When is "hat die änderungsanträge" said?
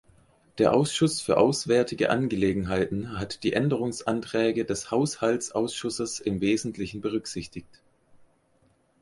3.19-4.65